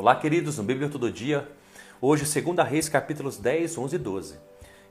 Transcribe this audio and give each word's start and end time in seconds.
Olá, 0.00 0.16
queridos, 0.16 0.56
no 0.56 0.64
Bíblia 0.64 0.88
Todo 0.88 1.12
Dia. 1.12 1.46
Hoje, 2.00 2.24
2 2.24 2.66
Reis, 2.66 2.88
capítulos 2.88 3.36
10, 3.36 3.76
11 3.76 3.96
e 3.96 3.98
12. 3.98 4.38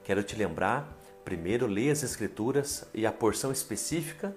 Quero 0.04 0.22
te 0.22 0.36
lembrar, 0.36 0.88
primeiro 1.26 1.66
leia 1.66 1.92
as 1.92 2.04
escrituras 2.04 2.88
e 2.94 3.08
a 3.08 3.12
porção 3.12 3.52
específica, 3.52 4.36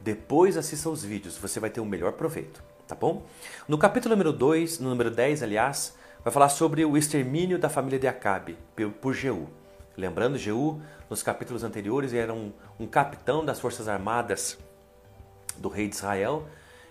depois 0.00 0.56
assista 0.56 0.90
os 0.90 1.04
vídeos, 1.04 1.38
você 1.38 1.60
vai 1.60 1.70
ter 1.70 1.80
um 1.80 1.84
melhor 1.84 2.14
proveito, 2.14 2.60
tá 2.88 2.96
bom? 2.96 3.26
No 3.68 3.78
capítulo 3.78 4.16
número 4.16 4.32
2, 4.32 4.80
no 4.80 4.88
número 4.88 5.08
10, 5.08 5.44
aliás, 5.44 5.94
vai 6.24 6.32
falar 6.32 6.48
sobre 6.48 6.84
o 6.84 6.96
extermínio 6.96 7.56
da 7.56 7.68
família 7.68 8.00
de 8.00 8.08
Acabe 8.08 8.58
por 9.00 9.14
Jeú. 9.14 9.46
Lembrando, 9.96 10.36
Jeú, 10.36 10.82
nos 11.08 11.22
capítulos 11.22 11.62
anteriores, 11.62 12.12
era 12.12 12.34
um, 12.34 12.52
um 12.76 12.88
capitão 12.88 13.44
das 13.44 13.60
forças 13.60 13.86
armadas 13.86 14.58
do 15.58 15.68
rei 15.68 15.86
de 15.86 15.94
Israel 15.94 16.48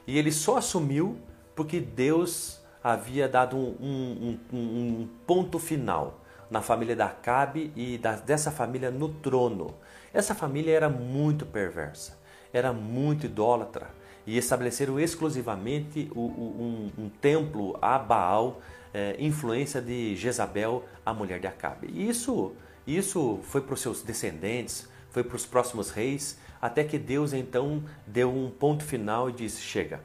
e 0.07 0.17
ele 0.17 0.31
só 0.31 0.55
assumiu 0.55 1.17
porque 1.53 1.81
Deus 1.81 2.56
havia 2.83 3.27
dado 3.27 3.57
um, 3.57 4.37
um, 4.51 4.57
um 4.57 5.09
ponto 5.25 5.59
final 5.59 6.21
na 6.49 6.61
família 6.61 6.95
da 6.95 7.07
Acabe 7.07 7.71
e 7.75 7.97
da, 7.97 8.13
dessa 8.13 8.51
família 8.51 8.89
no 8.89 9.09
trono. 9.09 9.75
Essa 10.13 10.33
família 10.33 10.73
era 10.73 10.89
muito 10.89 11.45
perversa, 11.45 12.17
era 12.53 12.71
muito 12.71 13.25
idólatra 13.25 13.89
e 14.25 14.37
estabeleceram 14.37 14.99
exclusivamente 14.99 16.09
o, 16.15 16.19
o, 16.21 16.91
um, 16.97 17.03
um, 17.03 17.09
templo 17.09 17.77
a 17.81 17.97
Baal, 17.97 18.61
é, 18.93 19.15
influência 19.19 19.81
de 19.81 20.15
Jezabel, 20.15 20.83
a 21.05 21.13
mulher 21.13 21.39
de 21.39 21.47
Acabe. 21.47 21.87
E 21.91 22.07
isso, 22.09 22.53
isso 22.85 23.39
foi 23.43 23.61
para 23.61 23.73
os 23.73 23.81
seus 23.81 24.01
descendentes, 24.01 24.87
foi 25.11 25.23
para 25.23 25.35
os 25.35 25.45
próximos 25.45 25.91
reis, 25.91 26.39
até 26.61 26.83
que 26.83 26.97
Deus 26.97 27.33
então 27.33 27.83
deu 28.05 28.33
um 28.33 28.49
ponto 28.49 28.83
final 28.83 29.29
e 29.29 29.33
disse: 29.33 29.61
chega 29.61 29.99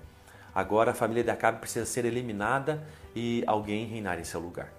Agora 0.54 0.90
a 0.90 0.94
família 0.94 1.24
de 1.24 1.30
Acabe 1.30 1.60
precisa 1.60 1.86
ser 1.86 2.04
eliminada 2.04 2.86
e 3.14 3.42
alguém 3.46 3.86
reinar 3.86 4.18
em 4.18 4.24
seu 4.24 4.40
lugar. 4.40 4.72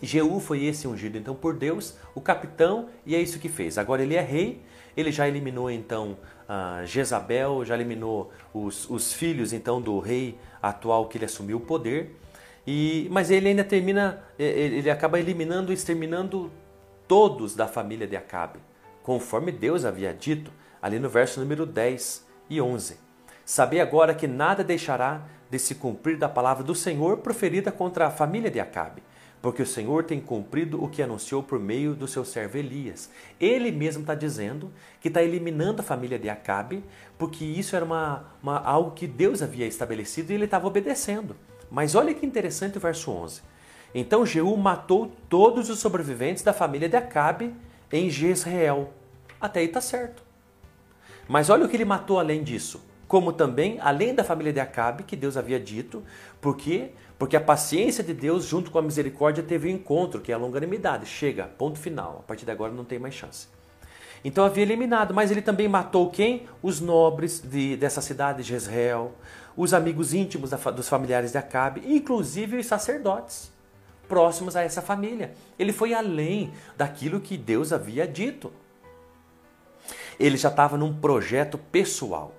Jeú 0.00 0.40
foi 0.40 0.64
esse 0.64 0.88
ungido 0.88 1.18
então 1.18 1.34
por 1.34 1.54
Deus, 1.54 1.96
o 2.14 2.20
capitão, 2.20 2.88
e 3.04 3.14
é 3.14 3.20
isso 3.20 3.38
que 3.38 3.48
fez. 3.48 3.78
Agora 3.78 4.02
ele 4.02 4.16
é 4.16 4.20
rei, 4.20 4.62
ele 4.96 5.12
já 5.12 5.28
eliminou 5.28 5.70
então 5.70 6.16
Jezabel, 6.84 7.64
já 7.64 7.74
eliminou 7.74 8.30
os, 8.52 8.88
os, 8.90 9.12
filhos 9.12 9.52
então 9.52 9.80
do 9.80 9.98
rei 9.98 10.38
atual 10.60 11.08
que 11.08 11.16
ele 11.16 11.24
assumiu 11.24 11.58
o 11.58 11.60
poder, 11.60 12.16
e, 12.66 13.08
mas 13.10 13.30
ele 13.30 13.48
ainda 13.48 13.64
termina, 13.64 14.22
ele 14.38 14.90
acaba 14.90 15.18
eliminando 15.18 15.72
e 15.72 15.74
exterminando 15.74 16.50
todos 17.08 17.54
da 17.54 17.66
família 17.66 18.06
de 18.06 18.16
Acabe, 18.16 18.58
conforme 19.02 19.50
Deus 19.50 19.84
havia 19.84 20.12
dito, 20.12 20.52
ali 20.80 20.98
no 20.98 21.08
verso 21.08 21.40
número 21.40 21.64
10 21.64 22.26
e 22.50 22.60
11. 22.60 22.96
Sabei 23.52 23.82
agora 23.82 24.14
que 24.14 24.26
nada 24.26 24.64
deixará 24.64 25.24
de 25.50 25.58
se 25.58 25.74
cumprir 25.74 26.16
da 26.16 26.26
palavra 26.26 26.64
do 26.64 26.74
Senhor 26.74 27.18
proferida 27.18 27.70
contra 27.70 28.06
a 28.06 28.10
família 28.10 28.50
de 28.50 28.58
Acabe, 28.58 29.02
porque 29.42 29.60
o 29.60 29.66
Senhor 29.66 30.04
tem 30.04 30.22
cumprido 30.22 30.82
o 30.82 30.88
que 30.88 31.02
anunciou 31.02 31.42
por 31.42 31.60
meio 31.60 31.94
do 31.94 32.08
seu 32.08 32.24
servo 32.24 32.56
Elias. 32.56 33.10
Ele 33.38 33.70
mesmo 33.70 34.00
está 34.00 34.14
dizendo 34.14 34.72
que 35.02 35.08
está 35.08 35.22
eliminando 35.22 35.82
a 35.82 35.84
família 35.84 36.18
de 36.18 36.30
Acabe, 36.30 36.82
porque 37.18 37.44
isso 37.44 37.76
era 37.76 37.84
uma, 37.84 38.24
uma, 38.42 38.56
algo 38.58 38.92
que 38.92 39.06
Deus 39.06 39.42
havia 39.42 39.66
estabelecido 39.66 40.30
e 40.30 40.34
ele 40.34 40.46
estava 40.46 40.66
obedecendo. 40.66 41.36
Mas 41.70 41.94
olha 41.94 42.14
que 42.14 42.24
interessante 42.24 42.78
o 42.78 42.80
verso 42.80 43.10
11. 43.10 43.42
Então 43.94 44.24
Jeú 44.24 44.56
matou 44.56 45.12
todos 45.28 45.68
os 45.68 45.78
sobreviventes 45.78 46.42
da 46.42 46.54
família 46.54 46.88
de 46.88 46.96
Acabe 46.96 47.54
em 47.92 48.08
Jezreel. 48.08 48.90
Até 49.38 49.60
aí 49.60 49.66
está 49.66 49.82
certo. 49.82 50.22
Mas 51.28 51.50
olha 51.50 51.66
o 51.66 51.68
que 51.68 51.76
ele 51.76 51.84
matou 51.84 52.18
além 52.18 52.42
disso 52.42 52.90
como 53.12 53.30
também, 53.30 53.78
além 53.82 54.14
da 54.14 54.24
família 54.24 54.54
de 54.54 54.58
Acabe, 54.58 55.02
que 55.02 55.14
Deus 55.14 55.36
havia 55.36 55.60
dito, 55.60 56.02
por 56.40 56.56
quê? 56.56 56.92
Porque 57.18 57.36
a 57.36 57.40
paciência 57.42 58.02
de 58.02 58.14
Deus, 58.14 58.46
junto 58.46 58.70
com 58.70 58.78
a 58.78 58.82
misericórdia, 58.82 59.44
teve 59.44 59.68
um 59.68 59.70
encontro, 59.70 60.18
que 60.18 60.32
é 60.32 60.34
a 60.34 60.38
longanimidade. 60.38 61.04
Chega, 61.04 61.44
ponto 61.44 61.78
final. 61.78 62.20
A 62.20 62.22
partir 62.22 62.46
de 62.46 62.50
agora 62.50 62.72
não 62.72 62.86
tem 62.86 62.98
mais 62.98 63.12
chance. 63.12 63.48
Então 64.24 64.46
havia 64.46 64.62
eliminado, 64.62 65.12
mas 65.12 65.30
ele 65.30 65.42
também 65.42 65.68
matou 65.68 66.08
quem? 66.08 66.48
Os 66.62 66.80
nobres 66.80 67.38
de, 67.38 67.76
dessa 67.76 68.00
cidade 68.00 68.42
de 68.42 68.48
Jezreel, 68.48 69.12
os 69.54 69.74
amigos 69.74 70.14
íntimos 70.14 70.48
da, 70.48 70.56
dos 70.70 70.88
familiares 70.88 71.32
de 71.32 71.36
Acabe, 71.36 71.82
inclusive 71.84 72.56
os 72.56 72.64
sacerdotes 72.64 73.52
próximos 74.08 74.56
a 74.56 74.62
essa 74.62 74.80
família. 74.80 75.34
Ele 75.58 75.74
foi 75.74 75.92
além 75.92 76.50
daquilo 76.78 77.20
que 77.20 77.36
Deus 77.36 77.74
havia 77.74 78.08
dito. 78.08 78.50
Ele 80.18 80.38
já 80.38 80.48
estava 80.48 80.78
num 80.78 80.94
projeto 80.98 81.58
pessoal. 81.58 82.36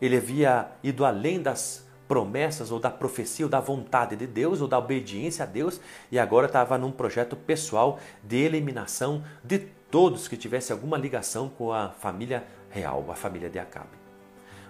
Ele 0.00 0.16
havia 0.16 0.68
ido 0.82 1.04
além 1.04 1.40
das 1.40 1.86
promessas 2.08 2.72
ou 2.72 2.80
da 2.80 2.90
profecia 2.90 3.44
ou 3.44 3.50
da 3.50 3.60
vontade 3.60 4.16
de 4.16 4.26
Deus 4.26 4.60
ou 4.60 4.66
da 4.66 4.78
obediência 4.78 5.42
a 5.42 5.46
Deus 5.46 5.80
e 6.10 6.18
agora 6.18 6.46
estava 6.46 6.78
num 6.78 6.90
projeto 6.90 7.36
pessoal 7.36 8.00
de 8.24 8.38
eliminação 8.38 9.22
de 9.44 9.58
todos 9.90 10.26
que 10.26 10.36
tivessem 10.36 10.74
alguma 10.74 10.96
ligação 10.96 11.48
com 11.48 11.72
a 11.72 11.90
família 11.90 12.44
real, 12.70 13.04
a 13.10 13.14
família 13.14 13.50
de 13.50 13.58
Acabe. 13.58 13.98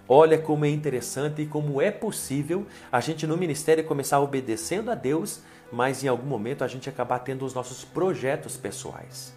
Olha 0.08 0.38
como 0.38 0.64
é 0.64 0.70
interessante 0.70 1.42
e 1.42 1.46
como 1.46 1.82
é 1.82 1.90
possível 1.90 2.66
a 2.90 2.98
gente 2.98 3.26
no 3.26 3.36
ministério 3.36 3.84
começar 3.84 4.18
obedecendo 4.20 4.90
a 4.90 4.94
Deus, 4.94 5.42
mas 5.70 6.02
em 6.02 6.08
algum 6.08 6.26
momento 6.26 6.64
a 6.64 6.68
gente 6.68 6.88
acabar 6.88 7.18
tendo 7.18 7.44
os 7.44 7.52
nossos 7.52 7.84
projetos 7.84 8.56
pessoais. 8.56 9.36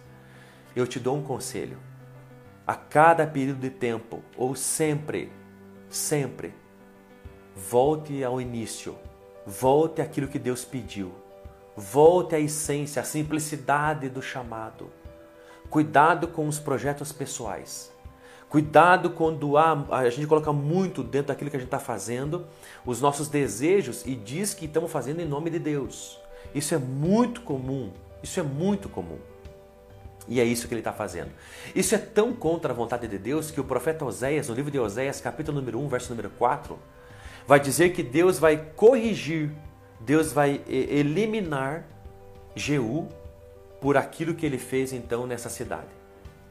Eu 0.74 0.86
te 0.86 0.98
dou 0.98 1.16
um 1.16 1.22
conselho. 1.22 1.76
A 2.66 2.74
cada 2.74 3.26
período 3.26 3.60
de 3.60 3.68
tempo, 3.68 4.22
ou 4.34 4.54
sempre, 4.54 5.30
sempre 5.92 6.54
volte 7.54 8.24
ao 8.24 8.40
início, 8.40 8.96
volte 9.46 10.00
àquilo 10.00 10.26
que 10.26 10.38
Deus 10.38 10.64
pediu, 10.64 11.12
volte 11.76 12.34
à 12.34 12.40
essência, 12.40 13.02
à 13.02 13.04
simplicidade 13.04 14.08
do 14.08 14.22
chamado. 14.22 14.90
Cuidado 15.68 16.28
com 16.28 16.48
os 16.48 16.58
projetos 16.58 17.12
pessoais. 17.12 17.92
Cuidado 18.48 19.10
quando 19.10 19.56
há, 19.56 19.86
a 19.90 20.10
gente 20.10 20.26
coloca 20.26 20.52
muito 20.52 21.02
dentro 21.02 21.28
daquilo 21.28 21.50
que 21.50 21.56
a 21.56 21.60
gente 21.60 21.68
está 21.68 21.78
fazendo, 21.78 22.46
os 22.84 23.00
nossos 23.00 23.28
desejos 23.28 24.04
e 24.04 24.14
diz 24.14 24.52
que 24.52 24.66
estamos 24.66 24.90
fazendo 24.90 25.20
em 25.20 25.26
nome 25.26 25.50
de 25.50 25.58
Deus. 25.58 26.20
Isso 26.54 26.74
é 26.74 26.78
muito 26.78 27.40
comum. 27.42 27.90
Isso 28.22 28.38
é 28.38 28.42
muito 28.42 28.88
comum. 28.88 29.18
E 30.28 30.40
é 30.40 30.44
isso 30.44 30.68
que 30.68 30.74
ele 30.74 30.80
está 30.80 30.92
fazendo. 30.92 31.30
Isso 31.74 31.94
é 31.94 31.98
tão 31.98 32.32
contra 32.32 32.72
a 32.72 32.76
vontade 32.76 33.08
de 33.08 33.18
Deus 33.18 33.50
que 33.50 33.60
o 33.60 33.64
profeta 33.64 34.04
Oséias, 34.04 34.48
no 34.48 34.54
livro 34.54 34.70
de 34.70 34.78
Oséias, 34.78 35.20
capítulo 35.20 35.58
número 35.58 35.80
1, 35.80 35.88
verso 35.88 36.10
número 36.10 36.30
4, 36.30 36.78
vai 37.46 37.58
dizer 37.58 37.92
que 37.92 38.02
Deus 38.02 38.38
vai 38.38 38.56
corrigir, 38.76 39.50
Deus 40.00 40.32
vai 40.32 40.60
eliminar 40.68 41.84
Jeú 42.54 43.08
por 43.80 43.96
aquilo 43.96 44.34
que 44.34 44.46
ele 44.46 44.58
fez 44.58 44.92
então 44.92 45.26
nessa 45.26 45.48
cidade. 45.48 45.88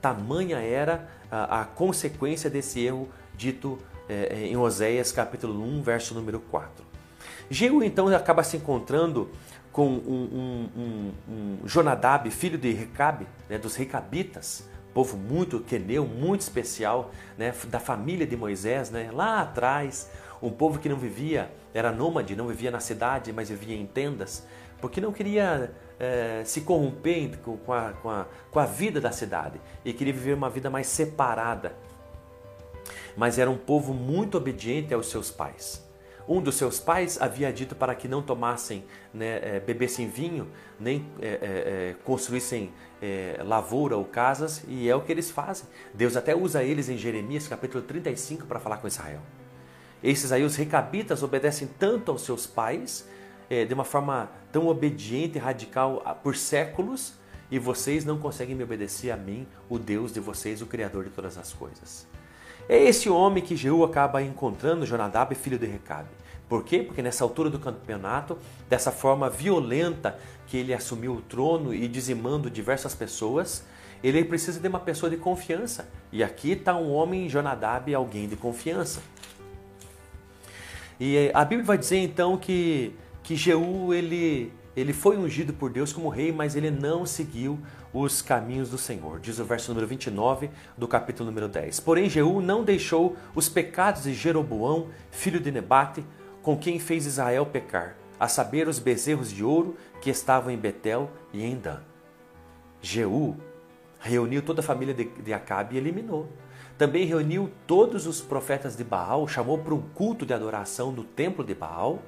Tamanha 0.01 0.57
era 0.57 1.07
a, 1.29 1.63
consequência 1.63 2.49
desse 2.49 2.83
erro 2.83 3.07
dito 3.35 3.77
é, 4.09 4.47
em 4.47 4.57
Oséias 4.57 5.11
capítulo 5.11 5.63
1, 5.63 5.81
verso 5.81 6.13
número 6.13 6.39
4. 6.39 6.83
Jeú 7.49 7.83
então 7.83 8.07
acaba 8.09 8.43
se 8.43 8.57
encontrando 8.57 9.29
com 9.71 9.87
um, 9.87 10.69
um, 10.75 10.81
um, 10.81 11.11
um 11.63 11.67
Jonadab, 11.67 12.29
filho 12.29 12.57
de 12.57 12.71
Recabe, 12.71 13.25
né, 13.49 13.57
dos 13.57 13.75
Recabitas, 13.75 14.69
povo 14.93 15.17
muito 15.17 15.59
queneu, 15.59 16.05
muito 16.05 16.41
especial, 16.41 17.11
né, 17.37 17.53
da 17.67 17.79
família 17.79 18.27
de 18.27 18.35
Moisés, 18.35 18.89
né, 18.89 19.09
lá 19.11 19.41
atrás, 19.41 20.09
um 20.41 20.49
povo 20.49 20.79
que 20.79 20.89
não 20.89 20.97
vivia, 20.97 21.51
era 21.73 21.91
nômade, 21.91 22.35
não 22.35 22.47
vivia 22.47 22.71
na 22.71 22.79
cidade, 22.79 23.31
mas 23.31 23.49
vivia 23.49 23.75
em 23.75 23.85
tendas, 23.85 24.45
porque 24.79 24.99
não 24.99 25.13
queria 25.13 25.71
é, 25.99 26.41
se 26.43 26.61
corromper 26.61 27.37
com 27.37 27.71
a, 27.71 27.93
com, 27.93 28.09
a, 28.09 28.25
com 28.49 28.59
a 28.59 28.65
vida 28.65 28.99
da 28.99 29.11
cidade 29.11 29.61
e 29.85 29.93
queria 29.93 30.11
viver 30.11 30.33
uma 30.33 30.49
vida 30.49 30.69
mais 30.69 30.87
separada. 30.87 31.75
Mas 33.15 33.37
era 33.37 33.49
um 33.49 33.57
povo 33.57 33.93
muito 33.93 34.37
obediente 34.37 34.93
aos 34.93 35.09
seus 35.09 35.29
pais. 35.29 35.85
Um 36.27 36.41
dos 36.41 36.55
seus 36.55 36.79
pais 36.79 37.21
havia 37.21 37.51
dito 37.51 37.75
para 37.75 37.95
que 37.95 38.07
não 38.07 38.21
tomassem, 38.21 38.83
né, 39.13 39.39
é, 39.41 39.59
bebessem 39.59 40.07
vinho, 40.07 40.47
nem 40.79 41.05
é, 41.19 41.27
é, 41.27 41.95
construíssem 42.03 42.71
lavoura 43.43 43.97
ou 43.97 44.05
casas, 44.05 44.63
e 44.67 44.87
é 44.87 44.95
o 44.95 45.01
que 45.01 45.11
eles 45.11 45.31
fazem. 45.31 45.65
Deus 45.91 46.15
até 46.15 46.35
usa 46.35 46.63
eles 46.63 46.87
em 46.87 46.95
Jeremias 46.95 47.47
capítulo 47.47 47.83
35 47.83 48.45
para 48.45 48.59
falar 48.59 48.77
com 48.77 48.87
Israel. 48.87 49.21
Esses 50.03 50.31
aí, 50.31 50.43
os 50.43 50.55
recabitas, 50.55 51.23
obedecem 51.23 51.67
tanto 51.79 52.11
aos 52.11 52.21
seus 52.21 52.45
pais, 52.45 53.07
de 53.49 53.73
uma 53.73 53.83
forma 53.83 54.29
tão 54.51 54.67
obediente 54.67 55.39
e 55.39 55.41
radical 55.41 56.19
por 56.21 56.35
séculos, 56.35 57.15
e 57.49 57.57
vocês 57.57 58.05
não 58.05 58.19
conseguem 58.19 58.55
me 58.55 58.63
obedecer 58.63 59.09
a 59.09 59.17
mim, 59.17 59.47
o 59.67 59.79
Deus 59.79 60.13
de 60.13 60.19
vocês, 60.19 60.61
o 60.61 60.67
Criador 60.67 61.05
de 61.05 61.09
todas 61.09 61.39
as 61.39 61.51
coisas. 61.51 62.07
É 62.69 62.77
esse 62.83 63.09
homem 63.09 63.43
que 63.43 63.55
Jeú 63.55 63.83
acaba 63.83 64.21
encontrando, 64.21 64.85
Jonadab, 64.85 65.33
filho 65.35 65.59
de 65.59 65.65
Recabe. 65.65 66.09
Por 66.47 66.63
quê? 66.63 66.83
Porque 66.83 67.01
nessa 67.01 67.23
altura 67.23 67.49
do 67.49 67.57
campeonato, 67.57 68.37
dessa 68.69 68.91
forma 68.91 69.29
violenta 69.29 70.19
que 70.47 70.57
ele 70.57 70.73
assumiu 70.73 71.13
o 71.13 71.21
trono 71.21 71.73
e 71.73 71.87
dizimando 71.87 72.49
diversas 72.49 72.93
pessoas, 72.93 73.63
ele 74.03 74.23
precisa 74.25 74.59
de 74.59 74.67
uma 74.67 74.79
pessoa 74.79 75.09
de 75.09 75.15
confiança. 75.15 75.87
E 76.11 76.23
aqui 76.23 76.51
está 76.51 76.75
um 76.75 76.91
homem, 76.91 77.29
Jonadab, 77.29 77.93
alguém 77.93 78.27
de 78.27 78.35
confiança. 78.35 79.01
E 80.99 81.31
a 81.33 81.45
Bíblia 81.45 81.65
vai 81.65 81.77
dizer 81.77 81.97
então 81.97 82.37
que, 82.37 82.93
que 83.23 83.35
Jeú 83.35 83.93
ele, 83.93 84.51
ele 84.75 84.93
foi 84.93 85.17
ungido 85.17 85.53
por 85.53 85.69
Deus 85.69 85.91
como 85.91 86.09
rei, 86.09 86.31
mas 86.31 86.55
ele 86.55 86.71
não 86.71 87.05
seguiu 87.05 87.59
os 87.93 88.21
caminhos 88.21 88.69
do 88.69 88.77
Senhor. 88.77 89.19
Diz 89.19 89.37
o 89.37 89.45
verso 89.45 89.69
número 89.71 89.87
29 89.87 90.49
do 90.77 90.87
capítulo 90.87 91.29
número 91.29 91.47
10. 91.47 91.79
Porém, 91.81 92.09
Jeú 92.09 92.41
não 92.41 92.63
deixou 92.63 93.17
os 93.35 93.49
pecados 93.49 94.03
de 94.03 94.13
Jeroboão, 94.13 94.87
filho 95.11 95.39
de 95.39 95.51
Nebate, 95.51 96.03
com 96.41 96.57
quem 96.57 96.79
fez 96.79 97.05
Israel 97.05 97.45
pecar, 97.45 97.97
a 98.19 98.27
saber, 98.27 98.67
os 98.67 98.79
bezerros 98.79 99.29
de 99.29 99.43
ouro 99.43 99.75
que 100.01 100.09
estavam 100.09 100.51
em 100.51 100.57
Betel 100.57 101.11
e 101.33 101.43
em 101.43 101.57
Dan. 101.57 101.81
Jeú 102.81 103.35
reuniu 103.99 104.41
toda 104.41 104.61
a 104.61 104.63
família 104.63 104.93
de 104.93 105.33
Acabe 105.33 105.75
e 105.75 105.77
eliminou. 105.77 106.29
Também 106.77 107.05
reuniu 107.05 107.51
todos 107.67 108.07
os 108.07 108.21
profetas 108.21 108.75
de 108.75 108.83
Baal, 108.83 109.27
chamou 109.27 109.59
para 109.59 109.75
um 109.75 109.81
culto 109.81 110.25
de 110.25 110.33
adoração 110.33 110.91
no 110.91 111.03
templo 111.03 111.43
de 111.43 111.53
Baal 111.53 112.01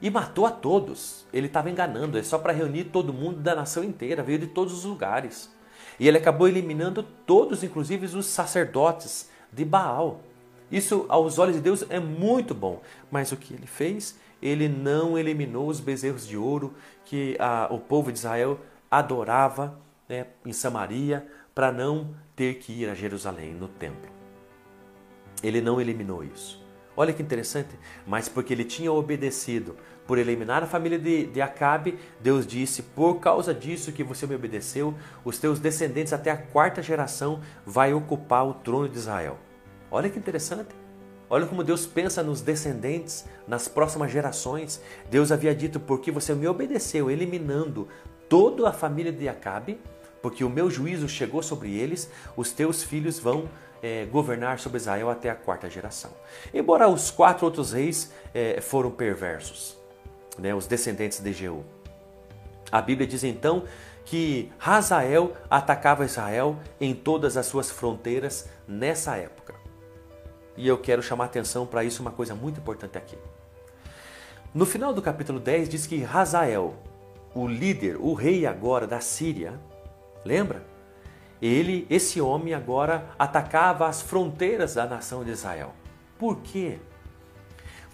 e 0.00 0.10
matou 0.10 0.46
a 0.46 0.50
todos. 0.50 1.26
Ele 1.32 1.46
estava 1.46 1.70
enganando, 1.70 2.18
é 2.18 2.22
só 2.22 2.38
para 2.38 2.52
reunir 2.52 2.84
todo 2.84 3.12
mundo 3.12 3.40
da 3.40 3.54
nação 3.54 3.82
inteira, 3.82 4.22
veio 4.22 4.38
de 4.38 4.46
todos 4.46 4.72
os 4.72 4.84
lugares. 4.84 5.50
E 5.98 6.06
ele 6.06 6.18
acabou 6.18 6.46
eliminando 6.46 7.02
todos, 7.02 7.64
inclusive 7.64 8.06
os 8.06 8.26
sacerdotes 8.26 9.28
de 9.52 9.64
Baal. 9.64 10.20
Isso, 10.70 11.06
aos 11.08 11.38
olhos 11.38 11.56
de 11.56 11.62
Deus, 11.62 11.84
é 11.88 11.98
muito 11.98 12.54
bom. 12.54 12.80
Mas 13.10 13.32
o 13.32 13.36
que 13.36 13.54
ele 13.54 13.66
fez? 13.66 14.18
Ele 14.40 14.68
não 14.68 15.18
eliminou 15.18 15.66
os 15.66 15.80
bezerros 15.80 16.26
de 16.26 16.36
ouro 16.36 16.74
que 17.04 17.36
a, 17.40 17.68
o 17.70 17.78
povo 17.78 18.12
de 18.12 18.18
Israel 18.18 18.60
adorava 18.90 19.78
né, 20.08 20.26
em 20.44 20.52
Samaria, 20.52 21.26
para 21.54 21.72
não 21.72 22.14
ter 22.36 22.54
que 22.60 22.72
ir 22.72 22.88
a 22.88 22.94
Jerusalém, 22.94 23.52
no 23.52 23.66
templo. 23.66 24.08
Ele 25.42 25.60
não 25.60 25.80
eliminou 25.80 26.22
isso. 26.22 26.57
Olha 27.00 27.12
que 27.12 27.22
interessante, 27.22 27.78
mas 28.04 28.28
porque 28.28 28.52
ele 28.52 28.64
tinha 28.64 28.90
obedecido 28.90 29.76
por 30.04 30.18
eliminar 30.18 30.64
a 30.64 30.66
família 30.66 30.98
de, 30.98 31.26
de 31.26 31.40
Acabe, 31.40 31.96
Deus 32.20 32.44
disse: 32.44 32.82
Por 32.82 33.20
causa 33.20 33.54
disso 33.54 33.92
que 33.92 34.02
você 34.02 34.26
me 34.26 34.34
obedeceu, 34.34 34.92
os 35.24 35.38
teus 35.38 35.60
descendentes 35.60 36.12
até 36.12 36.32
a 36.32 36.36
quarta 36.36 36.82
geração 36.82 37.40
vai 37.64 37.94
ocupar 37.94 38.44
o 38.44 38.54
trono 38.54 38.88
de 38.88 38.98
Israel. 38.98 39.38
Olha 39.92 40.10
que 40.10 40.18
interessante. 40.18 40.74
Olha 41.30 41.46
como 41.46 41.62
Deus 41.62 41.86
pensa 41.86 42.20
nos 42.20 42.40
descendentes, 42.40 43.24
nas 43.46 43.68
próximas 43.68 44.10
gerações. 44.10 44.82
Deus 45.08 45.30
havia 45.30 45.54
dito: 45.54 45.78
Porque 45.78 46.10
você 46.10 46.34
me 46.34 46.48
obedeceu, 46.48 47.08
eliminando 47.08 47.86
toda 48.28 48.70
a 48.70 48.72
família 48.72 49.12
de 49.12 49.28
Acabe, 49.28 49.78
porque 50.20 50.42
o 50.42 50.50
meu 50.50 50.68
juízo 50.68 51.08
chegou 51.08 51.44
sobre 51.44 51.76
eles, 51.76 52.10
os 52.36 52.50
teus 52.50 52.82
filhos 52.82 53.20
vão 53.20 53.48
é, 53.82 54.04
governar 54.06 54.58
sobre 54.58 54.78
Israel 54.78 55.10
até 55.10 55.30
a 55.30 55.34
quarta 55.34 55.68
geração. 55.68 56.10
Embora 56.52 56.88
os 56.88 57.10
quatro 57.10 57.44
outros 57.44 57.72
reis 57.72 58.12
é, 58.34 58.60
foram 58.60 58.90
perversos, 58.90 59.76
né, 60.38 60.54
os 60.54 60.66
descendentes 60.66 61.20
de 61.20 61.32
Jeú. 61.32 61.64
A 62.70 62.82
Bíblia 62.82 63.06
diz 63.06 63.24
então 63.24 63.64
que 64.04 64.50
Hazael 64.58 65.32
atacava 65.50 66.04
Israel 66.04 66.56
em 66.80 66.94
todas 66.94 67.36
as 67.36 67.46
suas 67.46 67.70
fronteiras 67.70 68.48
nessa 68.66 69.16
época. 69.16 69.54
E 70.56 70.66
eu 70.66 70.78
quero 70.78 71.02
chamar 71.02 71.26
atenção 71.26 71.66
para 71.66 71.84
isso 71.84 72.02
uma 72.02 72.10
coisa 72.10 72.34
muito 72.34 72.58
importante 72.58 72.98
aqui. 72.98 73.16
No 74.54 74.64
final 74.64 74.92
do 74.94 75.02
capítulo 75.02 75.38
10 75.38 75.68
diz 75.68 75.86
que 75.86 76.04
Hazael, 76.04 76.74
o 77.34 77.46
líder, 77.46 77.96
o 77.96 78.14
rei 78.14 78.46
agora 78.46 78.86
da 78.86 78.98
Síria, 79.00 79.60
lembra? 80.24 80.62
Ele, 81.40 81.86
esse 81.88 82.20
homem 82.20 82.54
agora 82.54 83.10
atacava 83.18 83.86
as 83.86 84.02
fronteiras 84.02 84.74
da 84.74 84.86
nação 84.86 85.24
de 85.24 85.30
Israel. 85.30 85.72
Por 86.18 86.38
quê? 86.38 86.78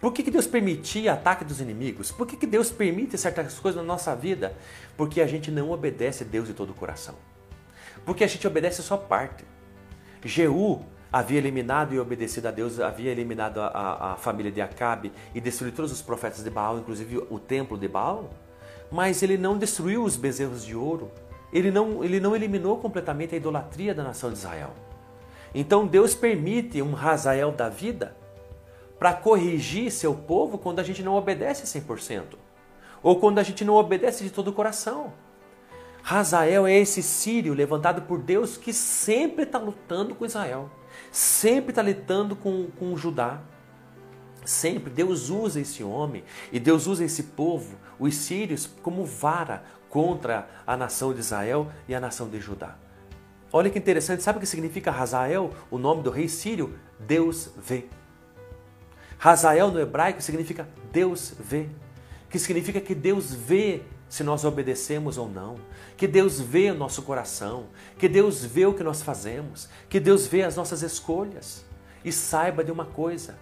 Por 0.01 0.13
que, 0.13 0.23
que 0.23 0.31
Deus 0.31 0.47
permitia 0.47 1.13
ataque 1.13 1.45
dos 1.45 1.61
inimigos? 1.61 2.11
Por 2.11 2.27
que, 2.27 2.37
que 2.37 2.47
Deus 2.47 2.71
permite 2.71 3.17
certas 3.17 3.59
coisas 3.59 3.81
na 3.81 3.87
nossa 3.87 4.15
vida? 4.15 4.55
Porque 4.97 5.21
a 5.21 5.27
gente 5.27 5.51
não 5.51 5.71
obedece 5.71 6.25
a 6.25 6.27
Deus 6.27 6.47
de 6.47 6.55
todo 6.55 6.71
o 6.71 6.75
coração. 6.75 7.15
Porque 8.05 8.25
a 8.25 8.27
gente 8.27 8.47
obedece 8.47 8.83
só 8.83 8.97
parte. 8.97 9.45
Jeú 10.23 10.83
havia 11.13 11.39
eliminado 11.39 11.95
e 11.95 11.99
obedecido 11.99 12.49
a 12.49 12.51
Deus, 12.51 12.81
havia 12.81 13.11
eliminado 13.11 13.61
a, 13.61 13.69
a, 13.69 14.13
a 14.13 14.17
família 14.17 14.51
de 14.51 14.61
Acabe 14.61 15.13
e 15.35 15.41
destruído 15.41 15.77
todos 15.77 15.93
os 15.93 16.03
profetas 16.03 16.43
de 16.43 16.51
Baal, 16.51 16.79
inclusive 16.79 17.25
o 17.31 17.39
templo 17.39 17.79
de 17.79 17.89
Baal. 17.89 18.31
Mas 18.91 19.23
ele 19.23 19.39
não 19.39 19.57
destruiu 19.57 20.05
os 20.05 20.17
bezerros 20.17 20.65
de 20.65 20.75
ouro, 20.75 21.11
ele 21.55 21.71
não, 21.71 22.03
ele 22.03 22.19
não 22.19 22.35
eliminou 22.35 22.79
completamente 22.79 23.33
a 23.33 23.39
idolatria 23.39 23.95
da 23.95 24.03
nação 24.03 24.31
de 24.31 24.39
Israel. 24.39 24.73
Então 25.55 25.87
Deus 25.87 26.13
permite 26.13 26.83
um 26.83 26.93
Razael 26.93 27.53
da 27.53 27.69
vida 27.69 28.17
para 28.99 29.13
corrigir 29.13 29.93
seu 29.93 30.15
povo 30.15 30.59
quando 30.59 30.81
a 30.81 30.83
gente 30.83 31.03
não 31.03 31.15
obedece 31.15 31.65
100%, 31.81 32.35
ou 33.01 33.21
quando 33.21 33.39
a 33.39 33.45
gente 33.45 33.65
não 33.65 33.75
obedece 33.75 34.25
de 34.25 34.31
todo 34.31 34.49
o 34.49 34.53
coração. 34.53 35.13
Razael 36.03 36.67
é 36.67 36.75
esse 36.75 37.03
sírio 37.03 37.55
levantado 37.55 38.03
por 38.03 38.19
Deus 38.19 38.57
que 38.57 38.73
sempre 38.73 39.45
está 39.45 39.59
lutando 39.59 40.15
com 40.15 40.27
Israel, 40.27 40.69
sempre 41.13 41.71
está 41.71 41.83
lutando 41.83 42.35
com, 42.35 42.67
com 42.79 42.97
Judá. 42.97 43.41
Sempre 44.45 44.93
Deus 44.93 45.31
usa 45.31 45.61
esse 45.61 45.83
homem 45.83 46.23
e 46.53 46.61
Deus 46.61 46.87
usa 46.87 47.03
esse 47.03 47.23
povo, 47.23 47.79
os 47.99 48.15
sírios, 48.15 48.69
como 48.83 49.03
vara, 49.03 49.65
contra 49.95 50.49
a 50.67 50.77
nação 50.77 51.15
de 51.15 51.21
Israel 51.21 51.71
e 51.87 51.95
a 51.95 52.01
nação 52.01 52.29
de 52.29 52.41
Judá. 52.41 52.75
Olha 53.53 53.71
que 53.71 53.79
interessante, 53.79 54.25
sabe 54.25 54.39
o 54.39 54.41
que 54.41 54.47
significa 54.47 54.91
Hazael, 54.91 55.53
o 55.71 55.79
nome 55.79 56.03
do 56.03 56.11
rei 56.11 56.27
sírio? 56.27 56.77
Deus 56.99 57.51
vê. 57.57 57.87
Hazael 59.23 59.71
no 59.71 59.79
hebraico 59.79 60.21
significa 60.21 60.69
Deus 60.91 61.33
vê, 61.39 61.69
que 62.29 62.41
significa 62.41 62.81
que 62.81 62.93
Deus 62.93 63.33
vê 63.33 63.83
se 64.09 64.25
nós 64.25 64.45
obedecemos 64.45 65.17
ou 65.17 65.29
não, 65.29 65.61
que 65.97 66.09
Deus 66.09 66.41
vê 66.41 66.73
o 66.73 66.75
nosso 66.75 67.03
coração, 67.03 67.69
que 67.97 68.09
Deus 68.09 68.45
vê 68.45 68.67
o 68.67 68.75
que 68.75 68.83
nós 68.83 69.01
fazemos, 69.01 69.69
que 69.89 70.01
Deus 70.01 70.27
vê 70.27 70.43
as 70.43 70.57
nossas 70.57 70.83
escolhas. 70.83 71.65
E 72.05 72.11
saiba 72.11 72.65
de 72.65 72.73
uma 72.73 72.85
coisa: 72.85 73.39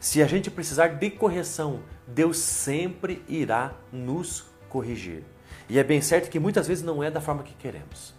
se 0.00 0.20
a 0.20 0.26
gente 0.26 0.50
precisar 0.50 0.88
de 0.88 1.08
correção, 1.08 1.84
Deus 2.04 2.38
sempre 2.38 3.24
irá 3.28 3.74
nos 3.92 4.44
corrigir. 4.68 5.22
E 5.68 5.78
é 5.78 5.84
bem 5.84 6.00
certo 6.00 6.30
que 6.30 6.38
muitas 6.38 6.68
vezes 6.68 6.84
não 6.84 7.02
é 7.02 7.10
da 7.10 7.20
forma 7.20 7.42
que 7.42 7.54
queremos. 7.54 8.14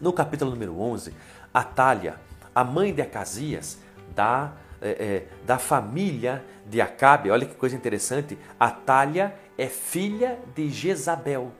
No 0.00 0.12
capítulo 0.12 0.50
número 0.50 0.78
11, 0.78 1.14
Atália, 1.52 2.16
a 2.54 2.62
mãe 2.62 2.92
de 2.92 3.00
Acasias, 3.00 3.78
da, 4.14 4.52
é, 4.80 4.90
é, 4.90 5.26
da 5.46 5.58
família 5.58 6.44
de 6.66 6.80
Acabe, 6.80 7.30
olha 7.30 7.46
que 7.46 7.54
coisa 7.54 7.74
interessante, 7.74 8.38
Atália 8.58 9.34
é 9.56 9.66
filha 9.66 10.38
de 10.54 10.68
Jezabel. 10.68 11.52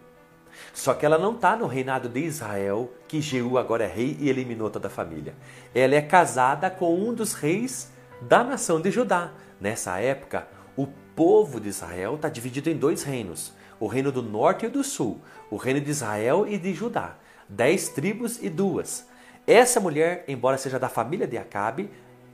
Só 0.72 0.94
que 0.94 1.04
ela 1.04 1.18
não 1.18 1.34
está 1.34 1.56
no 1.56 1.66
reinado 1.66 2.08
de 2.08 2.20
Israel, 2.20 2.92
que 3.08 3.20
Jeú 3.20 3.58
agora 3.58 3.84
é 3.84 3.88
rei 3.88 4.16
e 4.20 4.28
eliminou 4.28 4.70
toda 4.70 4.88
a 4.88 4.90
família. 4.90 5.34
Ela 5.74 5.94
é 5.94 6.02
casada 6.02 6.70
com 6.70 6.94
um 6.94 7.12
dos 7.12 7.32
reis 7.32 7.90
da 8.20 8.44
nação 8.44 8.80
de 8.80 8.90
Judá. 8.90 9.32
Nessa 9.60 9.98
época, 9.98 10.46
o 10.76 10.86
povo 11.16 11.60
de 11.60 11.68
Israel 11.68 12.14
está 12.16 12.28
dividido 12.28 12.70
em 12.70 12.76
dois 12.76 13.02
reinos 13.02 13.52
o 13.78 13.86
reino 13.86 14.10
do 14.10 14.22
norte 14.22 14.66
e 14.66 14.68
do 14.68 14.82
sul, 14.84 15.20
o 15.50 15.56
reino 15.56 15.80
de 15.80 15.90
Israel 15.90 16.46
e 16.46 16.58
de 16.58 16.72
Judá, 16.74 17.16
dez 17.48 17.88
tribos 17.88 18.42
e 18.42 18.48
duas. 18.48 19.06
Essa 19.46 19.80
mulher, 19.80 20.24
embora 20.26 20.56
seja 20.56 20.78
da 20.78 20.88
família 20.88 21.26
de 21.26 21.36
Acabe, 21.36 21.90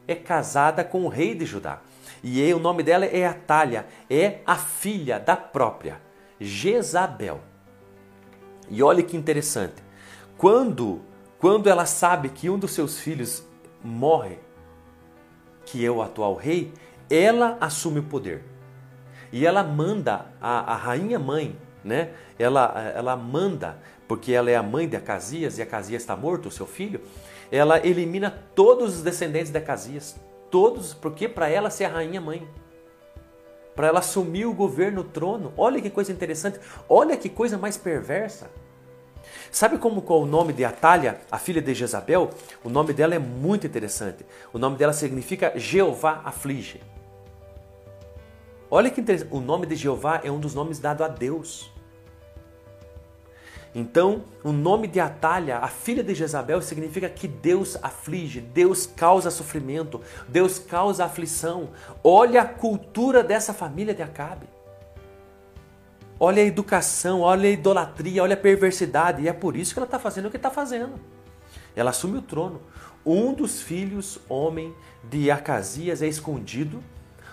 é 0.06 0.14
casada 0.14 0.85
com 0.85 1.04
o 1.04 1.09
rei 1.09 1.35
de 1.35 1.44
Judá. 1.44 1.80
E 2.23 2.52
o 2.52 2.59
nome 2.59 2.82
dela 2.82 3.06
é 3.06 3.26
Atalha, 3.26 3.87
é 4.09 4.40
a 4.47 4.56
filha 4.56 5.18
da 5.18 5.37
própria 5.37 6.00
Jezabel. 6.38 7.40
E 8.68 8.82
olha 8.82 9.02
que 9.02 9.16
interessante. 9.16 9.82
Quando, 10.37 11.00
quando 11.38 11.68
ela 11.68 11.87
sabe 11.87 12.28
que 12.28 12.49
um 12.49 12.59
dos 12.59 12.73
seus 12.73 12.99
filhos 12.99 13.44
morre, 13.82 14.38
que 15.64 15.85
é 15.85 15.90
o 15.90 16.02
atual 16.02 16.35
rei, 16.35 16.73
ela 17.11 17.56
assume 17.61 18.00
o 18.00 18.04
poder. 18.04 18.44
E 19.33 19.47
ela 19.47 19.63
manda, 19.63 20.27
a, 20.41 20.73
a 20.73 20.77
rainha 20.77 21.19
mãe, 21.19 21.57
né? 21.85 22.11
Ela, 22.39 22.93
ela 22.95 23.17
manda, 23.17 23.79
porque 24.09 24.33
ela 24.33 24.51
é 24.51 24.57
a 24.57 24.63
mãe 24.63 24.89
de 24.89 24.97
Acasias 24.97 25.59
e 25.59 25.63
Acasias 25.63 26.03
está 26.03 26.17
morto, 26.17 26.49
o 26.49 26.51
seu 26.51 26.67
filho. 26.67 27.01
Ela 27.51 27.85
elimina 27.85 28.31
todos 28.55 28.97
os 28.97 29.03
descendentes 29.03 29.51
de 29.51 29.59
Acasias, 29.59 30.17
todos, 30.51 30.95
porque 30.95 31.29
para 31.29 31.49
ela 31.49 31.71
ser 31.71 31.85
a 31.85 31.89
rainha 31.89 32.21
mãe, 32.21 32.47
para 33.75 33.87
ela 33.87 34.01
assumir 34.01 34.47
o 34.47 34.53
governo, 34.53 35.03
o 35.03 35.05
trono. 35.05 35.53
Olha 35.57 35.81
que 35.81 35.91
coisa 35.91 36.13
interessante, 36.13 36.59
olha 36.89 37.17
que 37.17 37.29
coisa 37.29 37.57
mais 37.57 37.77
perversa. 37.77 38.51
Sabe 39.51 39.79
como 39.79 40.03
qual 40.03 40.23
o 40.23 40.27
nome 40.27 40.53
de 40.53 40.65
Atalha, 40.65 41.21
a 41.31 41.39
filha 41.39 41.61
de 41.61 41.75
Jezabel? 41.75 42.31
O 42.65 42.69
nome 42.69 42.93
dela 42.93 43.15
é 43.15 43.19
muito 43.19 43.67
interessante. 43.67 44.25
O 44.53 44.59
nome 44.59 44.77
dela 44.77 44.93
significa 44.93 45.53
Jeová 45.57 46.21
aflige. 46.25 46.81
Olha 48.71 48.89
que 48.89 49.00
interessante, 49.00 49.35
o 49.35 49.41
nome 49.41 49.67
de 49.67 49.75
Jeová 49.75 50.21
é 50.23 50.31
um 50.31 50.39
dos 50.39 50.55
nomes 50.55 50.79
dado 50.79 51.03
a 51.03 51.09
Deus. 51.09 51.73
Então, 53.75 54.25
o 54.45 54.53
nome 54.53 54.87
de 54.87 55.00
Atalha, 55.00 55.59
a 55.59 55.69
filha 55.69 56.03
de 56.03 56.15
Jezabel, 56.15 56.62
significa 56.62 57.09
que 57.09 57.27
Deus 57.27 57.77
aflige, 57.83 58.41
Deus 58.41 58.87
causa 58.87 59.31
sofrimento, 59.31 60.00
Deus 60.29 60.59
causa 60.59 61.05
aflição. 61.05 61.71
Olha 62.03 62.43
a 62.43 62.45
cultura 62.45 63.23
dessa 63.23 63.53
família 63.53 63.95
de 63.95 64.03
Acabe. 64.03 64.49
olha 66.19 66.43
a 66.43 66.47
educação, 66.47 67.23
olha 67.23 67.49
a 67.49 67.53
idolatria, 67.53 68.23
olha 68.23 68.35
a 68.35 68.37
perversidade. 68.37 69.23
E 69.23 69.29
é 69.29 69.33
por 69.33 69.57
isso 69.57 69.73
que 69.73 69.79
ela 69.79 69.87
está 69.87 69.99
fazendo 69.99 70.27
o 70.27 70.31
que 70.31 70.37
está 70.37 70.50
fazendo. 70.50 70.95
Ela 71.75 71.91
assume 71.91 72.19
o 72.19 72.23
trono. 72.23 72.61
Um 73.07 73.33
dos 73.33 73.62
filhos, 73.62 74.21
homem 74.29 74.75
de 75.03 75.31
Acasias, 75.31 76.03
é 76.03 76.07
escondido 76.07 76.83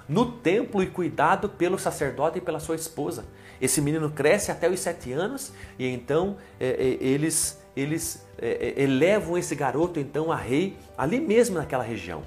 no 0.07 0.31
templo 0.31 0.81
e 0.81 0.87
cuidado 0.87 1.49
pelo 1.49 1.77
sacerdote 1.77 2.37
e 2.37 2.41
pela 2.41 2.59
sua 2.59 2.75
esposa. 2.75 3.25
Esse 3.59 3.81
menino 3.81 4.09
cresce 4.09 4.51
até 4.51 4.69
os 4.69 4.79
sete 4.79 5.11
anos 5.11 5.51
e 5.77 5.87
então 5.87 6.37
é, 6.59 6.67
é, 6.67 7.03
eles, 7.03 7.59
eles 7.75 8.25
é, 8.37 8.73
é 8.77 8.83
elevam 8.83 9.37
esse 9.37 9.55
garoto 9.55 9.99
então 9.99 10.31
a 10.31 10.35
rei 10.35 10.77
ali 10.97 11.19
mesmo 11.19 11.57
naquela 11.57 11.83
região. 11.83 12.23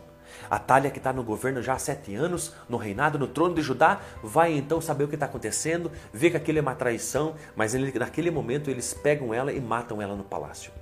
Atalha, 0.50 0.90
que 0.90 0.98
está 0.98 1.12
no 1.12 1.22
governo 1.22 1.62
já 1.62 1.74
há 1.74 1.78
sete 1.78 2.14
anos, 2.14 2.52
no 2.68 2.76
reinado, 2.76 3.18
no 3.18 3.28
trono 3.28 3.54
de 3.54 3.62
Judá, 3.62 4.00
vai 4.22 4.52
então 4.52 4.80
saber 4.80 5.04
o 5.04 5.08
que 5.08 5.14
está 5.14 5.26
acontecendo, 5.26 5.92
vê 6.12 6.30
que 6.30 6.36
aquilo 6.36 6.58
é 6.58 6.60
uma 6.60 6.74
traição, 6.74 7.34
mas 7.54 7.72
ele, 7.72 7.96
naquele 7.96 8.30
momento 8.32 8.68
eles 8.68 8.92
pegam 8.92 9.32
ela 9.32 9.52
e 9.52 9.60
matam 9.60 10.02
ela 10.02 10.16
no 10.16 10.24
palácio. 10.24 10.72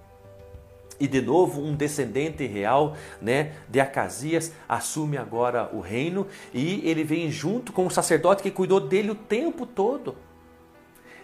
E 1.00 1.06
de 1.06 1.20
novo, 1.20 1.62
um 1.62 1.76
descendente 1.76 2.44
real 2.46 2.96
né, 3.22 3.52
de 3.68 3.78
Acasias 3.78 4.52
assume 4.68 5.16
agora 5.16 5.70
o 5.72 5.80
reino 5.80 6.26
e 6.52 6.80
ele 6.88 7.04
vem 7.04 7.30
junto 7.30 7.72
com 7.72 7.86
o 7.86 7.90
sacerdote 7.90 8.42
que 8.42 8.50
cuidou 8.50 8.80
dele 8.80 9.10
o 9.10 9.14
tempo 9.14 9.64
todo. 9.64 10.16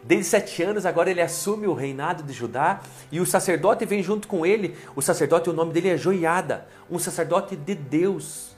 Desde 0.05 0.27
sete 0.27 0.63
anos, 0.63 0.85
agora 0.85 1.11
ele 1.11 1.23
assume 1.23 1.67
o 1.67 1.73
reinado 1.73 2.23
de 2.23 2.33
Judá 2.33 2.83
e 3.11 3.21
o 3.21 3.27
sacerdote 3.27 3.87
vem 3.87 4.03
junto 4.03 4.29
com 4.29 4.45
ele. 4.45 4.77
O 4.95 5.01
sacerdote, 5.01 5.49
o 5.49 5.53
nome 5.53 5.73
dele 5.73 5.89
é 5.89 5.97
Joiada, 5.97 6.69
um 6.91 6.99
sacerdote 6.99 7.57
de 7.57 7.75
Deus, 7.75 8.55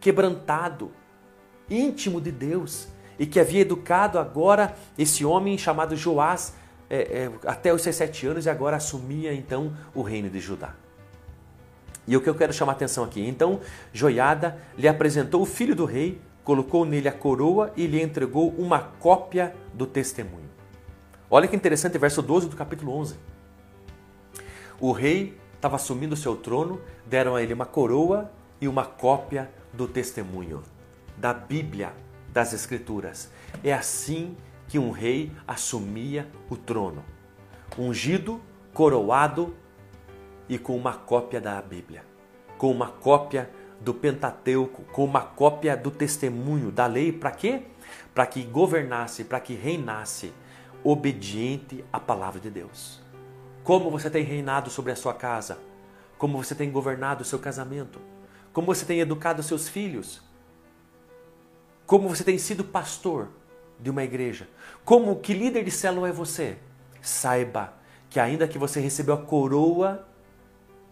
quebrantado, 0.00 0.90
íntimo 1.70 2.20
de 2.20 2.32
Deus, 2.32 2.88
e 3.16 3.26
que 3.26 3.38
havia 3.38 3.60
educado 3.60 4.18
agora 4.18 4.74
esse 4.98 5.24
homem 5.24 5.56
chamado 5.56 5.96
Joás 5.96 6.52
é, 6.92 7.22
é, 7.22 7.30
até 7.46 7.72
os 7.72 7.80
seus 7.80 7.96
sete 7.96 8.26
anos 8.26 8.44
e 8.44 8.50
agora 8.50 8.76
assumia 8.76 9.32
então 9.32 9.72
o 9.94 10.02
reino 10.02 10.28
de 10.28 10.38
Judá. 10.38 10.74
E 12.06 12.14
o 12.14 12.20
que 12.20 12.28
eu 12.28 12.34
quero 12.34 12.52
chamar 12.52 12.72
a 12.72 12.74
atenção 12.74 13.02
aqui, 13.02 13.26
então 13.26 13.60
Joiada 13.94 14.58
lhe 14.76 14.86
apresentou 14.86 15.40
o 15.40 15.46
filho 15.46 15.74
do 15.74 15.86
rei, 15.86 16.20
colocou 16.44 16.84
nele 16.84 17.08
a 17.08 17.12
coroa 17.12 17.72
e 17.78 17.86
lhe 17.86 18.02
entregou 18.02 18.50
uma 18.58 18.78
cópia 18.78 19.54
do 19.72 19.86
testemunho. 19.86 20.50
Olha 21.30 21.48
que 21.48 21.56
interessante, 21.56 21.96
verso 21.96 22.20
12 22.20 22.50
do 22.50 22.56
capítulo 22.56 22.92
11. 22.92 23.16
O 24.78 24.92
rei 24.92 25.38
estava 25.54 25.76
assumindo 25.76 26.12
o 26.12 26.18
seu 26.18 26.36
trono, 26.36 26.78
deram 27.06 27.34
a 27.34 27.42
ele 27.42 27.54
uma 27.54 27.64
coroa 27.64 28.30
e 28.60 28.68
uma 28.68 28.84
cópia 28.84 29.50
do 29.72 29.88
testemunho, 29.88 30.62
da 31.16 31.32
Bíblia, 31.32 31.94
das 32.30 32.52
Escrituras. 32.52 33.30
É 33.64 33.72
assim 33.72 34.36
que 34.36 34.51
um 34.78 34.90
rei 34.90 35.32
assumia 35.46 36.28
o 36.48 36.56
trono, 36.56 37.04
ungido, 37.78 38.40
coroado 38.72 39.54
e 40.48 40.58
com 40.58 40.76
uma 40.76 40.94
cópia 40.94 41.40
da 41.40 41.60
Bíblia, 41.60 42.04
com 42.58 42.70
uma 42.70 42.88
cópia 42.88 43.50
do 43.80 43.92
Pentateuco, 43.92 44.82
com 44.92 45.04
uma 45.04 45.22
cópia 45.22 45.76
do 45.76 45.90
testemunho 45.90 46.70
da 46.70 46.86
lei, 46.86 47.12
para 47.12 47.30
quê? 47.30 47.62
Para 48.14 48.26
que 48.26 48.42
governasse, 48.42 49.24
para 49.24 49.40
que 49.40 49.54
reinasse 49.54 50.32
obediente 50.84 51.84
à 51.92 51.98
palavra 51.98 52.40
de 52.40 52.50
Deus. 52.50 53.00
Como 53.64 53.90
você 53.90 54.10
tem 54.10 54.24
reinado 54.24 54.70
sobre 54.70 54.92
a 54.92 54.96
sua 54.96 55.14
casa? 55.14 55.58
Como 56.18 56.42
você 56.42 56.54
tem 56.54 56.70
governado 56.70 57.22
o 57.22 57.24
seu 57.24 57.38
casamento? 57.38 58.00
Como 58.52 58.66
você 58.66 58.84
tem 58.84 59.00
educado 59.00 59.42
seus 59.42 59.68
filhos? 59.68 60.22
Como 61.86 62.08
você 62.08 62.24
tem 62.24 62.38
sido 62.38 62.64
pastor? 62.64 63.28
De 63.82 63.90
uma 63.90 64.04
igreja. 64.04 64.48
Como 64.84 65.16
que 65.16 65.34
líder 65.34 65.64
de 65.64 65.70
célula 65.70 66.08
é 66.08 66.12
você? 66.12 66.56
Saiba 67.00 67.74
que 68.08 68.20
ainda 68.20 68.46
que 68.46 68.58
você 68.58 68.78
recebeu 68.80 69.14
a 69.14 69.22
coroa 69.22 70.06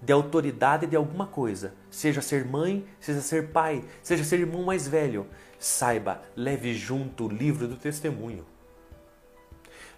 de 0.03 0.13
autoridade 0.13 0.87
de 0.87 0.97
alguma 0.97 1.27
coisa, 1.27 1.75
seja 1.91 2.23
ser 2.23 2.47
mãe, 2.47 2.87
seja 2.99 3.21
ser 3.21 3.49
pai, 3.49 3.85
seja 4.03 4.25
ser 4.25 4.41
irmão 4.41 4.63
mais 4.63 4.89
velho, 4.89 5.27
saiba, 5.59 6.23
leve 6.35 6.73
junto 6.75 7.27
o 7.27 7.29
livro 7.29 7.69
do 7.69 7.77
testemunho. 7.77 8.47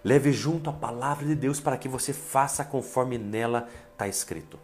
Leve 0.03 0.33
junto 0.33 0.69
a 0.69 0.73
palavra 0.73 1.25
de 1.25 1.33
Deus 1.33 1.61
para 1.61 1.77
que 1.77 1.87
você 1.87 2.11
faça 2.11 2.65
conforme 2.65 3.17
nela 3.17 3.69
está 3.93 4.05
escrito. 4.05 4.59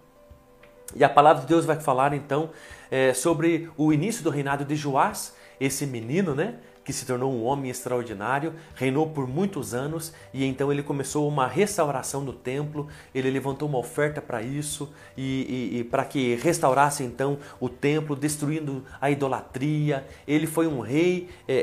E 0.94 1.04
a 1.04 1.10
palavra 1.10 1.44
de 1.44 1.48
Deus 1.48 1.66
vai 1.66 1.80
falar 1.80 2.14
então 2.14 2.50
é, 2.92 3.14
sobre 3.14 3.72
o 3.78 3.94
início 3.94 4.22
do 4.24 4.30
reinado 4.30 4.66
de 4.66 4.76
Joás, 4.76 5.34
esse 5.60 5.86
menino, 5.86 6.36
né? 6.36 6.60
Que 6.90 6.94
se 6.94 7.06
tornou 7.06 7.32
um 7.32 7.44
homem 7.44 7.70
extraordinário, 7.70 8.52
reinou 8.74 9.08
por 9.08 9.28
muitos 9.28 9.76
anos 9.76 10.12
e 10.34 10.44
então 10.44 10.72
ele 10.72 10.82
começou 10.82 11.28
uma 11.28 11.46
restauração 11.46 12.26
do 12.26 12.34
templo. 12.34 12.88
Ele 13.14 13.30
levantou 13.30 13.70
uma 13.70 13.78
oferta 13.78 14.20
para 14.20 14.42
isso 14.42 14.92
e, 15.16 15.70
e, 15.76 15.78
e 15.78 15.84
para 15.84 16.04
que 16.04 16.34
restaurasse 16.38 17.04
então 17.04 17.38
o 17.60 17.70
templo, 17.70 18.16
destruindo 18.16 18.84
a 19.00 19.12
idolatria. 19.12 20.04
Ele 20.28 20.48
foi 20.48 20.66
um 20.66 20.80
rei 20.80 21.30
é, 21.48 21.58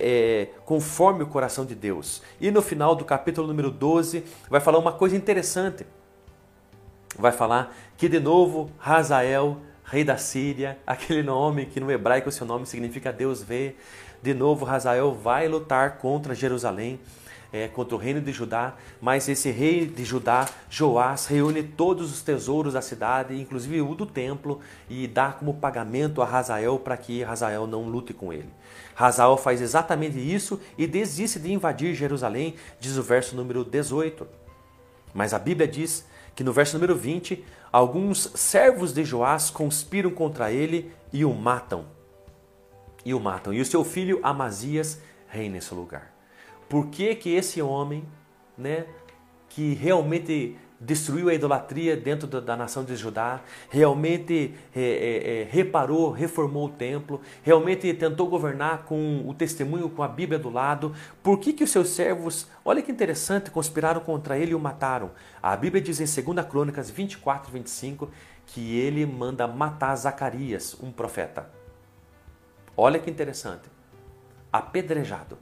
é, 0.53 0.61
conforme 0.65 1.25
o 1.25 1.27
coração 1.27 1.67
de 1.67 1.75
Deus. 1.75 2.23
E 2.41 2.49
no 2.53 2.63
final 2.63 2.95
do 2.95 3.05
capítulo 3.05 3.49
número 3.49 3.73
12 3.73 4.23
vai 4.49 4.61
falar 4.61 4.79
uma 4.79 4.93
coisa 4.93 5.17
interessante. 5.17 5.85
Vai 7.19 7.33
falar 7.33 7.77
que 7.97 8.09
de 8.09 8.21
novo 8.21 8.71
Razael 8.79 9.61
rei 9.87 10.03
da 10.03 10.17
Síria, 10.17 10.79
aquele 10.87 11.23
nome 11.23 11.67
que 11.67 11.81
no 11.81 11.91
hebraico 11.91 12.31
seu 12.31 12.47
nome 12.47 12.67
significa 12.67 13.13
Deus 13.13 13.43
vê, 13.43 13.77
de 14.27 14.35
novo, 14.35 14.65
Razael 14.65 15.15
vai 15.15 15.47
lutar 15.47 15.99
contra 15.99 16.35
Jerusalém, 16.35 16.99
é, 17.53 17.69
contra 17.69 17.95
o 17.95 17.99
reino 17.99 18.21
de 18.21 18.33
Judá, 18.33 18.75
mas 19.01 19.29
esse 19.29 19.53
rei 19.53 19.87
de 19.87 20.05
Judá, 20.05 20.49
Joás, 20.69 21.27
reúne 21.27 21.63
todos 21.63 22.11
os 22.13 22.23
tesouros 22.23 22.73
da 22.73 22.83
cidade, 22.83 23.41
inclusive 23.41 23.81
o 23.81 23.95
do 23.95 24.05
templo, 24.05 24.59
e 24.91 25.07
dá 25.07 25.31
como 25.31 25.55
pagamento 25.55 26.21
a 26.21 26.25
Razael 26.25 26.77
para 26.81 26.97
que 26.97 27.23
Razael 27.23 27.69
não 27.69 27.89
lute 27.89 28.13
com 28.13 28.33
ele. 28.33 28.51
Razael 28.97 29.37
faz 29.37 29.61
exatamente 29.61 30.19
isso 30.19 30.61
e 30.77 30.89
desiste 30.89 31.39
de 31.39 31.53
invadir 31.53 31.95
Jerusalém, 31.95 32.57
diz 32.81 32.97
o 32.97 33.05
verso 33.05 33.37
número 33.37 33.63
18. 33.63 34.27
Mas 35.15 35.33
a 35.33 35.39
Bíblia 35.39 35.69
diz 35.69 36.05
que 36.35 36.43
no 36.43 36.53
verso 36.53 36.75
número 36.75 36.97
20, 36.97 37.45
alguns 37.71 38.29
servos 38.35 38.93
de 38.93 39.05
Joás 39.05 39.51
conspiram 39.51 40.11
contra 40.11 40.51
ele 40.51 40.91
e 41.13 41.25
o 41.25 41.33
matam 41.33 41.95
e 43.07 43.15
o 43.15 43.21
matam. 43.21 43.55
E 43.55 43.61
o 43.61 43.65
seu 43.65 43.85
filho 43.85 44.19
Amazias 44.21 45.01
reina 45.29 45.55
nesse 45.55 45.73
lugar. 45.73 46.13
Por 46.69 46.89
que 46.89 47.15
que 47.15 47.31
esse 47.33 47.63
homem, 47.63 48.05
né, 48.59 48.85
que 49.49 49.75
realmente 49.75 50.57
destruiu 50.81 51.29
a 51.29 51.35
idolatria 51.35 51.97
dentro 51.97 52.27
da, 52.27 52.41
da 52.41 52.57
nação 52.57 52.85
de 52.85 52.97
Judá, 52.97 53.41
realmente 53.71 54.53
é, 54.75 54.81
é, 54.81 55.41
é, 55.43 55.49
reparou, 55.49 56.11
reformou 56.11 56.67
o 56.67 56.69
templo, 56.69 57.21
realmente 57.45 57.95
tentou 57.95 58.27
governar 58.27 58.83
com 58.83 59.23
o 59.25 59.33
testemunho, 59.33 59.89
com 59.89 60.03
a 60.03 60.09
Bíblia 60.09 60.41
do 60.41 60.51
lado. 60.51 60.93
Por 61.23 61.39
que, 61.39 61.53
que 61.53 61.63
os 61.63 61.71
seus 61.71 61.91
servos, 61.91 62.49
olha 62.65 62.83
que 62.83 62.91
interessante, 62.91 63.53
conspiraram 63.53 64.01
contra 64.01 64.37
ele 64.37 64.51
e 64.51 64.55
o 64.57 64.59
mataram? 64.59 65.13
A 65.41 65.57
Bíblia 65.57 65.81
diz 65.81 66.01
em 66.01 66.23
2 66.35 66.45
Crônicas 66.49 66.91
24, 66.91 67.53
25 67.53 68.11
que 68.47 68.77
ele 68.77 69.07
manda 69.07 69.47
matar 69.47 69.95
Zacarias, 69.95 70.77
um 70.83 70.91
profeta. 70.91 71.55
Olha 72.77 72.99
que 72.99 73.11
interessante. 73.11 73.69
Apedrejado. 74.53 75.39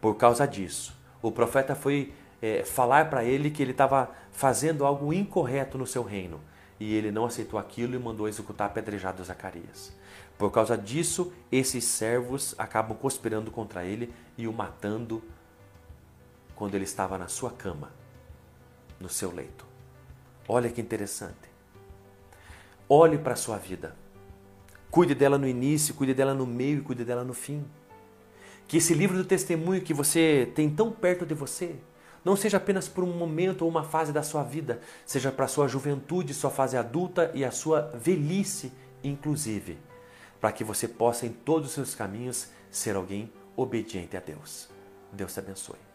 Por 0.00 0.16
causa 0.16 0.46
disso, 0.46 0.94
o 1.22 1.30
profeta 1.30 1.74
foi 1.74 2.12
é, 2.40 2.64
falar 2.64 3.10
para 3.10 3.24
ele 3.24 3.50
que 3.50 3.62
ele 3.62 3.72
estava 3.72 4.10
fazendo 4.32 4.84
algo 4.84 5.12
incorreto 5.12 5.76
no 5.76 5.86
seu 5.86 6.02
reino. 6.02 6.40
E 6.80 6.94
ele 6.94 7.10
não 7.10 7.26
aceitou 7.26 7.58
aquilo 7.58 7.94
e 7.94 7.98
mandou 7.98 8.28
executar 8.28 8.68
apedrejado 8.68 9.24
Zacarias. 9.24 9.92
Por 10.36 10.52
causa 10.52 10.78
disso, 10.78 11.32
esses 11.50 11.84
servos 11.84 12.54
acabam 12.56 12.96
conspirando 12.96 13.50
contra 13.50 13.84
ele 13.84 14.14
e 14.36 14.46
o 14.46 14.52
matando 14.52 15.22
quando 16.54 16.74
ele 16.76 16.84
estava 16.84 17.18
na 17.18 17.26
sua 17.26 17.50
cama, 17.50 17.90
no 19.00 19.08
seu 19.08 19.32
leito. 19.32 19.66
Olha 20.46 20.70
que 20.70 20.80
interessante. 20.80 21.48
Olhe 22.88 23.18
para 23.18 23.32
a 23.32 23.36
sua 23.36 23.58
vida. 23.58 23.94
Cuide 24.90 25.14
dela 25.14 25.36
no 25.36 25.46
início, 25.46 25.94
cuide 25.94 26.14
dela 26.14 26.34
no 26.34 26.46
meio 26.46 26.78
e 26.78 26.82
cuide 26.82 27.04
dela 27.04 27.24
no 27.24 27.34
fim. 27.34 27.64
Que 28.66 28.78
esse 28.78 28.94
livro 28.94 29.16
do 29.16 29.24
testemunho 29.24 29.82
que 29.82 29.94
você 29.94 30.50
tem 30.54 30.68
tão 30.68 30.90
perto 30.90 31.26
de 31.26 31.34
você 31.34 31.76
não 32.24 32.36
seja 32.36 32.56
apenas 32.56 32.88
por 32.88 33.04
um 33.04 33.12
momento 33.12 33.62
ou 33.62 33.68
uma 33.68 33.84
fase 33.84 34.12
da 34.12 34.22
sua 34.22 34.42
vida, 34.42 34.80
seja 35.06 35.32
para 35.32 35.46
a 35.46 35.48
sua 35.48 35.68
juventude, 35.68 36.34
sua 36.34 36.50
fase 36.50 36.76
adulta 36.76 37.30
e 37.34 37.44
a 37.44 37.50
sua 37.50 37.90
velhice, 37.94 38.72
inclusive, 39.02 39.78
para 40.40 40.52
que 40.52 40.64
você 40.64 40.86
possa 40.86 41.26
em 41.26 41.30
todos 41.30 41.68
os 41.68 41.74
seus 41.74 41.94
caminhos 41.94 42.48
ser 42.70 42.96
alguém 42.96 43.32
obediente 43.56 44.16
a 44.16 44.20
Deus. 44.20 44.68
Deus 45.12 45.32
te 45.32 45.40
abençoe. 45.40 45.87